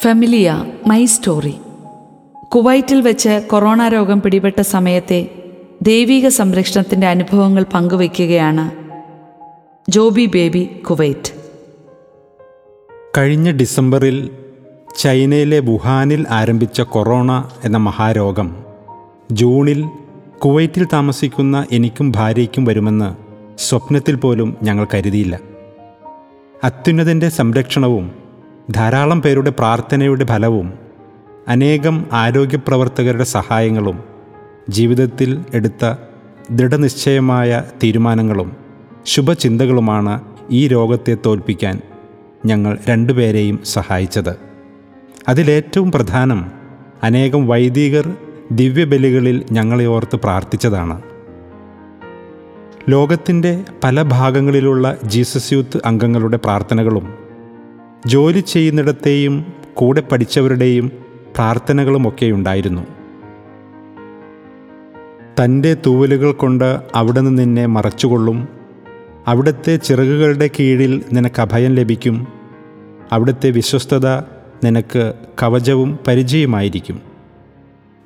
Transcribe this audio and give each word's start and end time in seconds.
ഫെമിലിയ 0.00 0.64
my 0.86 1.04
story 1.04 1.54
കുവൈറ്റിൽ 2.54 3.00
വെച്ച് 3.00 3.48
corona 3.50 3.88
രോഗം 3.88 4.20
പിടിപെട്ട 4.20 4.60
സമയത്തെ 4.60 5.28
ദൈവിക 5.82 6.28
സംരക്ഷണത്തിന്റെ 6.28 7.06
അനുഭവങ്ങൾ 7.06 7.64
പങ്കുവയ്ക്കുകയാണ് 7.74 8.70
ജോബി 9.90 10.26
ബേബി 10.26 10.64
കുവൈറ്റ്. 10.64 11.32
കഴിഞ്ഞ 13.18 13.50
ഡിസംബറിൽ 13.50 14.30
ചൈനയിലെ 14.98 15.58
വുഹാനിൽ 15.58 16.26
ആരംഭിച്ച 16.30 16.80
കൊറോണ 16.80 17.50
എന്ന 17.64 17.76
മഹാരോഗം 17.76 18.56
ജൂണിൽ 19.32 19.84
കുവൈറ്റിൽ 20.44 20.86
താമസിക്കുന്ന 20.92 21.66
എനിക്കും 21.72 22.12
ഭാര്യയ്ക്കും 22.16 22.64
വരുമെന്ന് 22.64 23.14
സ്വപ്നത്തിൽ 23.58 24.14
പോലും 24.14 24.56
ഞങ്ങൾ 24.62 24.86
കരുതിയില്ല. 24.94 25.40
അത്യുന്നതിന്റെ 26.64 27.28
സംരക്ഷണവും 27.28 28.21
ധാരാളം 28.72 29.22
പേരുടെ 29.22 29.50
പ്രാർത്ഥനയുടെ 29.50 30.24
ഫലവും 30.24 30.72
അനേകം 31.48 32.06
ആരോഗ്യപ്രവർത്തകരുടെ 32.12 33.24
സഹായങ്ങളും 33.24 34.04
ജീവിതത്തിൽ 34.68 35.44
എടുത്ത 35.54 35.94
ദൃഢനിശ്ചയമായ 36.50 37.62
തീരുമാനങ്ങളും 37.84 38.56
ശുഭചിന്തകളുമാണ് 39.06 40.20
ഈ 40.50 40.68
രോഗത്തെ 40.68 41.16
തോൽപ്പിക്കാൻ 41.26 41.80
ഞങ്ങൾ 42.46 42.78
രണ്ടുപേരെയും 42.88 43.60
സഹായിച്ചത്. 43.64 44.36
അതിലേറ്റവും 45.28 45.92
പ്രധാനം 45.92 46.52
അനേകം 47.02 47.46
വൈദികർ 47.46 48.16
ദിവ്യബലികളിൽ 48.52 49.44
ഞങ്ങളെ 49.52 49.84
ഓർത്ത് 49.84 50.16
പ്രാർത്ഥിച്ചതാണ്. 50.16 51.02
ലോകത്തിന്റെ 52.88 53.64
പല 53.84 54.02
ഭാഗങ്ങളിലുള്ള 54.02 54.96
ജീസസ് 55.04 55.52
യൂത്ത് 55.52 55.80
അംഗങ്ങളുടെ 55.84 56.36
പ്രാർത്ഥനകളും 56.36 57.21
ജോലി 58.06 58.40
ചെയ്യുന്നിടത്തെയും 58.40 59.52
കൂടെ 59.74 60.00
പഠിച്ചവരുടെയും 60.00 60.92
പ്രാർത്ഥനകളുമൊക്കെ 61.34 62.26
ഉണ്ടായിരുന്നു 62.26 62.86
തന്റെ 65.42 65.76
തൂവലുകൾ 65.86 66.32
കൊണ്ട് 66.32 66.80
അവിടെ 66.94 67.20
നിന്ന് 67.20 67.42
നിന്നെ 67.42 67.66
മറച്ചുകൊള്ളും. 67.66 68.48
അവിടുത്തെ 69.26 69.76
ചിറകുകളുടെ 69.76 70.50
കീഴിൽ 70.60 71.04
നിനക്ക് 71.12 71.42
അഭയം 71.42 71.74
ലഭിക്കും. 71.74 72.26
അവിടുത്തെ 73.12 73.50
വിശ്വസ്തത 73.50 74.08
നിനക്ക് 74.64 75.14
കവചവും 75.42 75.98
പരിചയമായിരിക്കും. 76.06 77.00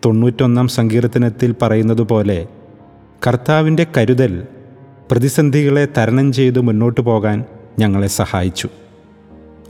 തൊണ്ണൂറ്റൊന്നാം 0.04 0.68
സങ്കീർത്തനത്തിൽ 0.68 1.54
പറയുന്നത് 1.62 2.02
പോലെ 2.02 2.48
കർത്താവിന്റെ 3.26 3.86
കരുതൽ 3.96 4.44
പ്രതിസന്ധികളെ 5.10 5.88
തരണം 5.98 6.32
ചെയ്ത് 6.32 6.60
മുന്നോട്ട് 6.60 7.00
പോകാൻ 7.00 7.44
ഞങ്ങളെ 7.78 8.06
സഹായിച്ചു. 8.06 8.68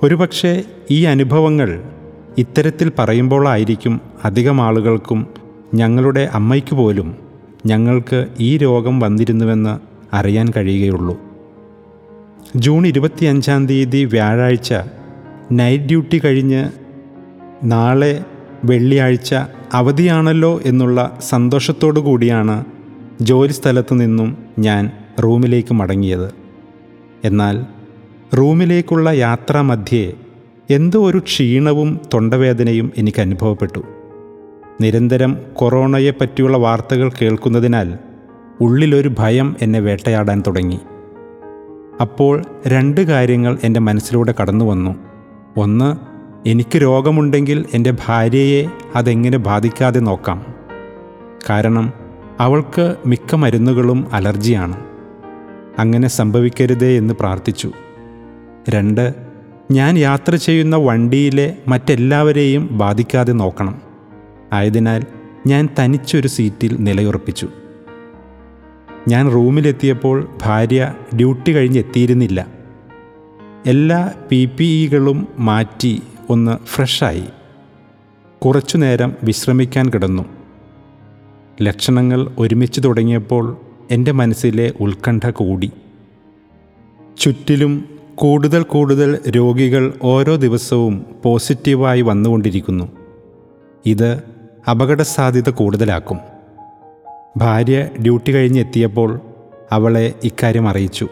ഒരുപക്ഷെ 0.03 0.65
ഈ 0.91 1.05
അനുഭവങ്ങൾ 1.05 1.83
ഇത്തരത്തിൽ 2.39 2.93
പറയുമ്പോഴായിരിക്കും 2.99 4.01
അധികം 4.25 4.61
ആളുകൾക്കും 4.61 5.27
ഞങ്ങളുടെ 5.75 6.29
അമ്മയ്ക്ക് 6.33 6.75
പോലും 6.77 7.17
ഞങ്ങൾക്ക് 7.67 8.27
ഈ 8.41 8.57
രോഗം 8.57 9.01
വന്നിരുന്നുവെന്ന് 9.01 9.79
അറിയാൻ 10.17 10.53
കഴിയുകയുള്ളൂ. 10.57 11.21
ജൂൺ 12.57 12.87
ഇരുപത്തിയഞ്ചാം 12.87 13.67
തീയതി 13.67 14.05
വ്യാഴാഴ്ച 14.05 14.75
നൈറ്റ് 15.53 15.85
ഡ്യൂട്ടി 15.85 16.21
കഴിഞ്ഞ് 16.25 16.71
നാളെ 17.63 18.25
വെള്ളിയാഴ്ച 18.65 19.35
അവധിയാണല്ലോ 19.73 20.61
എന്നുള്ള 20.65 21.19
സന്തോഷത്തോടു 21.21 22.01
കൂടിയാണ് 22.01 22.65
ജോലി 23.21 23.53
സ്ഥലത്തു 23.53 23.95
നിന്നും 23.95 24.39
ഞാൻ 24.59 24.91
റൂമിലേക്ക് 25.23 25.75
മടങ്ങിയത്. 25.75 26.35
എന്നാൽ 27.25 27.76
റൂമിലേക്കുള്ള 28.35 29.11
യാത്രാമധ്യേ 29.11 30.13
എന്തോ 30.71 31.07
ഒരു 31.07 31.19
ക്ഷീണവും 31.19 32.01
തൊണ്ടവേദനയും 32.15 32.93
എനിക്ക് 32.99 33.21
അനുഭവപ്പെട്ടു. 33.21 33.81
നിരന്തരം 34.81 35.37
കൊറോണയെ 35.53 36.11
പറ്റിയുള്ള 36.11 36.57
വാർത്തകൾ 36.57 37.11
കേൾക്കുന്നതിനാൽ 37.23 37.99
ഉള്ളിലൊരു 38.61 39.11
ഭയം 39.19 39.57
എന്നെ 39.63 39.81
വേട്ടയാടാൻ 39.81 40.43
തുടങ്ങി. 40.47 40.79
അപ്പോൾ 42.01 42.43
രണ്ട് 42.67 43.01
കാര്യങ്ങൾ 43.01 43.59
എന്റെ 43.65 43.81
മനസ്സിലൂടെ 43.81 44.35
കടന്നു 44.41 44.65
വന്നു 44.65 44.97
ഒന്ന് 45.57 45.97
എനിക്ക് 46.49 46.83
രോഗമുണ്ടെങ്കിൽ 46.83 47.65
എന്റെ 47.75 47.95
ഭാര്യയെ 48.07 48.67
അതെങ്ങനെ 48.95 49.39
ബാധിക്കാതെ 49.39 50.01
നോക്കാം? 50.01 50.47
കാരണം 51.51 51.93
അവൾക്ക് 52.41 52.97
മിക്ക 53.07 53.35
മരുന്നുകളും 53.35 54.07
അലർജിയാണ്. 54.13 54.77
അങ്ങനെ 55.79 56.09
സംഭവിക്കരുതേ 56.09 56.99
എന്ന് 56.99 57.15
പ്രാർത്ഥിച്ചു. 57.15 57.73
രണ്ട് 58.69 59.15
ഞാൻ 59.71 59.99
യാത്ര 59.99 60.35
ചെയ്യുന്ന 60.35 60.77
വണ്ടിയിലെ 60.77 61.57
മറ്റെല്ലാവരെയും 61.69 62.79
ബാധിക്കാതെ 62.79 63.33
നോക്കണം. 63.33 63.81
ആയതിനാൽ 64.53 65.03
ഞാൻ 65.47 65.69
തനിച്ചൊരു 65.79 66.29
സീറ്റിൽ 66.29 66.77
നിലയുറപ്പിച്ചു. 66.81 67.49
ഞാൻ 69.09 69.33
റൂമിലെത്തിയപ്പോൾ 69.33 70.29
ഭാര്യ 70.43 70.95
ഡ്യൂട്ടി 71.17 71.55
കഴിഞ്ഞ് 71.55 71.79
എത്തിയിരുന്നില്ല. 71.79 72.47
എല്ലാ 73.67 74.13
പി 74.29 74.45
പി 74.45 74.65
ഇകളും 74.65 75.29
മാറ്റി 75.39 76.03
ഒന്ന് 76.31 76.67
ഫ്രഷായി. 76.67 77.25
കുറച്ചു 78.39 78.77
നേരം 78.77 79.13
വിശ്രമിക്കാൻ 79.23 79.91
കിടന്നു. 79.91 80.23
ലക്ഷണങ്ങൾ 81.63 82.31
ഒരുമിച്ച് 82.39 82.81
തുടങ്ങിയപ്പോൾ 82.85 83.57
എന്റെ 83.91 84.13
മനസ്സിലെ 84.13 84.73
ഉത്കണ്ഠ 84.81 85.31
കൂടി. 85.31 85.71
ചുറ്റിലും 87.19 87.96
കൂടുതൽ 88.17 88.63
കൂടുതൽ 88.63 89.19
രോഗികൾ 89.29 89.95
ഓരോ 90.03 90.37
ദിവസവും 90.37 91.07
പോസിറ്റീവായി 91.25 92.01
വന്നുകൊണ്ടിരിക്കുന്നു. 92.01 92.93
ഇത് 93.87 94.23
അപകട 94.71 95.03
സാധ്യത 95.03 95.51
കൂടുതലാക്കും. 95.51 96.19
ഭാര്യ 97.37 97.89
ഡ്യൂട്ടി 98.03 98.35
കഴിഞ്ഞ് 98.35 98.61
എത്തിയപ്പോൾ 98.61 99.21
അവളെ 99.73 100.13
ഇക്കാര്യം 100.25 100.69
അറിയിച്ചു. 100.69 101.09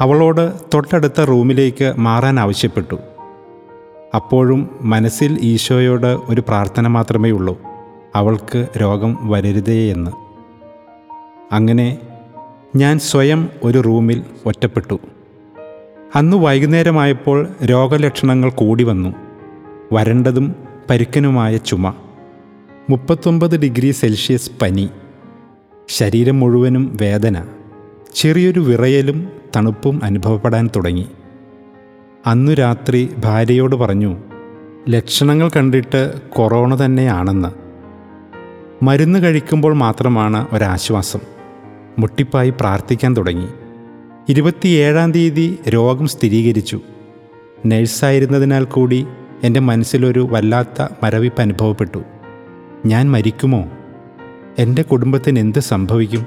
അവളോട് 0.00 0.52
തൊട്ടടുത്ത 0.74 1.20
റൂമിലേക്ക് 1.20 1.94
മാറാൻ 1.98 2.40
ആവശ്യപ്പെട്ടു. 2.40 2.96
അപ്പോഴും 4.14 4.78
മനസ്സിൽ 4.80 5.38
ഈശോയോട് 5.42 6.18
ഒരു 6.24 6.40
പ്രാർത്ഥന 6.40 6.86
മാത്രമേ 6.86 7.30
ഉള്ളൂ. 7.30 7.60
അവൾക്ക് 8.14 8.66
രോഗം 8.80 9.18
വരരുതേ 9.22 9.92
എന്ന്. 9.92 10.10
അങ്ങനെ 11.54 11.98
ഞാൻ 12.76 12.98
സ്വയം 12.98 13.48
ഒരു 13.62 13.78
റൂമിൽ 13.78 14.24
ഒറ്റപ്പെട്ടു. 14.46 14.98
അന്ന് 16.14 16.36
വൈകുന്നേരമായപ്പോൾ 16.36 17.48
രോഗലക്ഷണങ്ങൾ 17.64 18.50
കൂടി 18.50 18.84
വന്നു. 18.84 19.14
വരണ്ടതും 19.92 20.54
പരുക്കനുമായ 20.90 21.56
ചുമ. 21.56 21.94
മുപ്പത്തൊമ്പത് 22.90 23.60
ഡിഗ്രി 23.60 23.90
സെൽഷ്യസ് 23.90 24.50
പനി. 24.62 24.90
ശരീരം 25.88 26.40
മുഴുവനും 26.40 26.96
വേദന. 27.00 27.44
ചെറിയൊരു 28.14 28.60
വിറയലും 28.60 29.28
തണുപ്പും 29.56 30.00
അനുഭവപ്പെടാൻ 30.04 30.70
തുടങ്ങി. 30.76 31.06
അന്നു 32.26 32.52
രാത്രി 32.52 33.10
ഭാര്യയോട് 33.18 33.76
പറഞ്ഞു 33.76 34.16
ലക്ഷണങ്ങൾ 34.88 35.50
കണ്ടിട്ട് 35.56 36.14
കൊറോണ 36.28 36.84
തന്നെയാണെന്ന്. 36.84 37.48
മരുന്ന് 38.84 39.18
കഴിക്കുമ്പോൾ 39.18 39.74
മാത്രമാണ് 39.74 40.46
ഒരാശ്വാസം. 40.52 41.20
മുട്ടിപ്പായി 41.98 42.50
പ്രാർത്ഥിക്കാൻ 42.50 43.16
തുടങ്ങി. 43.16 43.48
ഇരുപത്തിയേഴാം 44.28 45.12
തീയതി 45.12 45.58
രോഗം 45.68 46.06
സ്ഥിരീകരിച്ചു. 46.08 46.80
നഴ്സായിരുന്നതിനാൽ 47.66 48.64
കൂടി 48.64 49.06
എന്റെ 49.42 49.60
മനസ്സിലൊരു 49.60 50.28
വല്ലാത്ത 50.30 50.86
മരവിപ്പ് 51.02 51.40
അനുഭവപ്പെട്ടു. 51.40 52.02
ഞാൻ 52.86 53.10
മരിക്കുമോ? 53.10 53.70
എന്റെ 54.58 54.82
കുടുംബത്തിന് 54.82 55.38
എന്ത് 55.38 55.58
സംഭവിക്കും? 55.58 56.26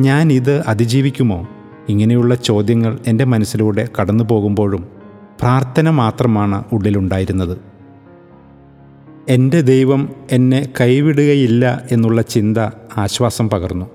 ഞാൻ 0.00 0.32
ഇത് 0.32 0.62
അതിജീവിക്കുമോ? 0.66 1.48
ഇങ്ങനെയുള്ള 1.88 2.34
ചോദ്യങ്ങൾ 2.34 2.98
എന്റെ 3.06 3.24
മനസ്സിലൂടെ 3.24 3.88
കടന്നു 4.00 4.24
പോകുമ്പോഴും 4.24 4.88
പ്രാർത്ഥന 5.40 5.90
മാത്രമാണ് 5.90 6.64
ഉള്ളിലുണ്ടായിരുന്നത്. 6.72 7.58
എന്റെ 9.28 9.60
ദൈവം 9.60 10.14
എന്നെ 10.32 10.68
കൈവിടുകയില്ല 10.80 11.82
എന്നുള്ള 11.90 12.22
ചിന്ത 12.22 12.58
ആശ്വാസം 12.96 13.50
പകർന്നു. 13.50 13.86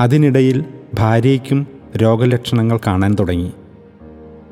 അതിനിടയിൽ 0.00 0.64
ഭാര്യയ്ക്കും 0.94 1.75
രോഗലക്ഷണങ്ങൾ 1.96 2.78
കാണാൻ 2.86 3.16
തുടങ്ങി. 3.20 3.52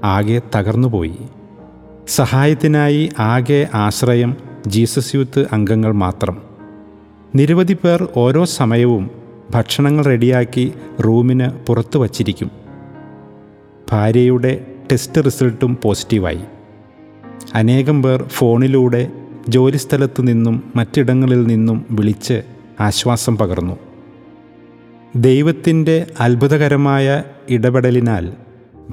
ആകെ 0.05 0.43
തകർന്നുപോയി. 0.56 1.19
സഹായത്തിനായി 2.08 3.11
ആകെ 3.19 3.69
ആശ്രയം 3.75 4.37
ജീസസ് 4.67 5.17
യൂത്ത് 5.17 5.46
അംഗങ്ങൾ 5.52 5.93
മാത്രം. 5.93 6.43
നിരവധി 7.35 7.73
പേർ 7.73 8.08
ഓരോ 8.17 8.44
സമയവും 8.44 9.11
ഭക്ഷണങ്ങൾ 9.50 10.05
റെഡിയാക്കി 10.05 10.73
റൂമിന് 11.00 11.50
പുറത്തു 11.67 11.99
വച്ചിരിക്കും. 11.99 12.50
ഭാര്യയുടെ 13.93 14.67
ടെസ്റ്റ് 14.93 15.25
റിസൾട്ടും 15.25 15.79
പോസിറ്റീവായി. 15.82 16.40
അനേകം 17.55 18.02
പേർ 18.02 18.23
ഫോണിലൂടെ 18.23 19.12
ജോലിസ്ഥലത്തു 19.49 20.23
നിന്നും 20.23 20.73
മറ്റിടങ്ങളിൽ 20.76 21.47
നിന്നും 21.47 21.87
വിളിച്ച് 21.90 22.43
ആശ്വാസം 22.81 23.37
പകർന്നു. 23.37 23.76
ദൈവത്തിന്റെ 25.17 26.06
അത്ഭുതകരമായ 26.20 27.23
ഇടപെടലിനാൽ 27.49 28.32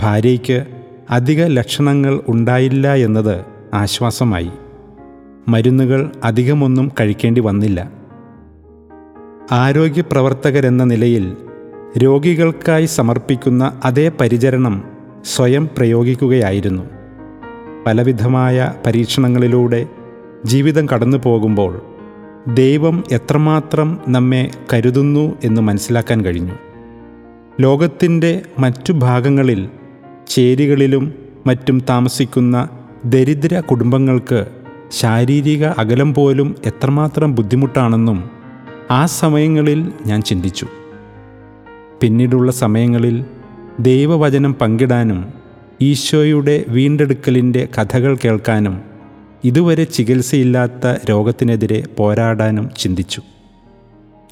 ഭാര്യയ്ക്ക് 0.02 0.66
അധിക 1.10 1.44
ലക്ഷണങ്ങൾ 1.44 2.22
ഉണ്ടായില്ല 2.28 2.96
എന്നത് 2.96 3.46
ആശ്വാസമായി. 3.74 4.52
മരുന്നുകൾ 5.48 6.12
അധികമൊന്നും 6.24 6.92
കഴിക്കേണ്ടി 7.00 7.42
വന്നില്ല. 7.42 7.92
ആരോഗ്യ 9.52 10.04
പ്രവർത്തകരെന്ന 10.12 10.84
നിലയിൽ 10.84 11.36
രോഗികൾക്കായി 11.98 12.86
സമർപ്പിക്കുന്ന 12.86 13.82
അതേ 13.86 14.12
പരിചരണം 14.20 14.84
സ്വയം 15.26 15.70
പ്രയോഗിക്കുകയായിരുന്നു. 15.78 16.84
പലവിധമായ 17.86 18.74
പരീക്ഷണങ്ങളിലൂടെ 18.86 19.88
ജീവിതം 20.46 20.86
കടന്നു 20.86 21.18
പോകുമ്പോൾ 21.18 21.82
ദൈവം 22.54 23.04
എത്രമാത്രം 23.12 23.98
നമ്മെ 24.08 24.52
കരുതുന്നു 24.74 25.36
എന്ന് 25.44 25.62
മനസ്സിലാക്കാൻ 25.62 26.26
കഴിഞ്ഞു. 26.26 26.71
ലോകത്തിന്റെ 27.60 28.42
മറ്റു 28.60 28.94
ഭാഗങ്ങളിൽ 28.94 29.68
ചേരികളിലും 30.28 31.14
മറ്റും 31.48 31.82
താമസിക്കുന്ന 31.90 32.70
ദരിദ്ര 33.06 33.60
കുടുംബങ്ങൾക്ക് 33.60 34.46
ശാരീരിക 34.92 35.66
അകലം 35.66 36.14
പോലും 36.14 36.56
എത്രമാത്രം 36.66 37.36
ബുദ്ധിമുട്ടാണെന്നും 37.36 38.30
ആ 38.92 39.06
സമയങ്ങളിൽ 39.06 39.92
ഞാൻ 40.06 40.22
ചിന്തിച്ചു. 40.22 40.68
പിന്നീടുള്ള 42.02 42.52
സമയങ്ങളിൽ 42.52 43.26
ദൈവവചനം 43.80 44.54
പങ്കിടാനും 44.54 45.26
ഈശോയുടെ 45.82 46.66
വീണ്ടെടുക്കലിന്റെ 46.68 47.68
കഥകൾ 47.78 48.18
കേൾക്കാനും 48.26 48.82
ഇതുവരെ 49.44 49.84
ചികിത്സയില്ലാത്ത 49.84 50.88
രോഗത്തിനെതിരെ 51.10 51.84
പോരാടാനും 51.98 52.70
ചിന്തിച്ചു. 52.80 53.22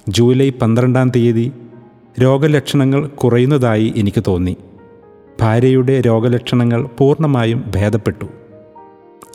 ജൂലൈ 0.09 0.49
പന്ത്രണ്ടാം 0.49 1.09
തീയതി 1.09 1.51
രോഗലക്ഷണങ്ങൾ 2.21 3.07
കുറയുന്നതായി 3.07 3.93
എനിക്ക് 3.95 4.23
തോന്നി. 4.27 4.57
ഭാര്യയുടെ 5.41 6.01
രോഗലക്ഷണങ്ങൾ 6.01 6.89
പൂർണമായും 6.97 7.63
ഭേദപ്പെട്ടു. 7.75 8.25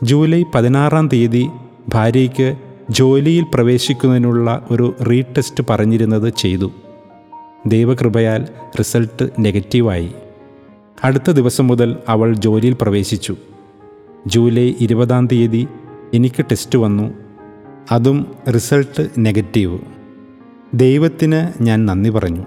ജൂലൈ 0.03 0.45
പതിനാറാം 0.55 1.09
തീയതി 1.09 1.49
ഭാര്യയ്ക്ക് 1.89 2.55
ജോലിയിൽ 2.91 3.45
പ്രവേശിക്കുന്നതിനുള്ള 3.55 4.67
ഒരു 4.71 4.95
റീടെസ്റ്റ് 5.11 5.65
പറഞ്ഞിരുന്നത് 5.71 6.33
ചെയ്തു. 6.37 6.73
ദൈവകൃപയാൽ 7.67 8.49
റിസൾട്ട് 8.79 9.31
നെഗറ്റീവായി. 9.39 10.13
അടുത്ത 11.05 11.31
ദിവസം 11.31 11.67
മുതൽ 11.67 11.97
അവൾ 12.09 12.35
ജോലിയിൽ 12.35 12.77
പ്രവേശിച്ചു. 12.81 13.37
ജൂലൈ 14.27 14.75
ഇരുപതാം 14.81 15.27
തീയതി 15.27 15.69
എനിക്ക് 16.15 16.45
ടെസ്റ്റ് 16.45 16.79
വന്നു. 16.79 17.15
അതും 17.93 18.27
റിസൾട്ട് 18.55 19.09
നെഗറ്റീവ്. 19.19 19.79
ദൈവത്തിന് 20.75 21.63
ഞാൻ 21.63 21.87
നന്ദി 21.87 22.11
പറഞ്ഞു. 22.11 22.45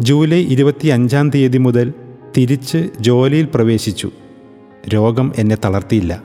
ജൂലൈ 0.00 0.44
ഇരുപത്തി 0.44 0.88
അഞ്ചാം 0.88 1.30
തീയതി 1.30 1.58
മുതൽ 1.58 1.92
തിരിച്ച് 2.36 2.88
ജോലിയിൽ 3.00 3.48
പ്രവേശിച്ചു. 3.54 4.10
രോഗം 4.88 5.32
എന്നെ 5.38 5.56
തളർത്തിയില്ല. 5.64 6.22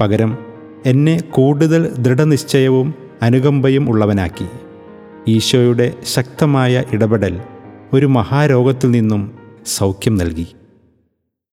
പകരം 0.00 0.38
എന്നെ 0.86 1.20
കൂടുതൽ 1.30 1.90
ദൃഢനിശ്ചയവും 1.98 2.94
അനുകമ്പയും 3.22 3.88
ഉള്ളവനാക്കി. 3.88 4.46
ഈശോയുടെ 5.28 5.94
ശക്തമായ 6.04 6.84
ഇടപെടൽ 6.92 7.40
ഒരു 7.92 8.06
മഹാരോഗത്തിൽ 8.06 8.90
നിന്നും 8.90 9.32
സൗഖ്യം 9.66 10.14
നൽകി. 10.16 10.46